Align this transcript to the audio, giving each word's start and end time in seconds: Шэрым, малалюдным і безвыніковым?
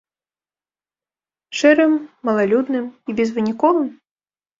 Шэрым, 1.59 1.93
малалюдным 2.29 2.85
і 3.11 3.17
безвыніковым? 3.21 3.87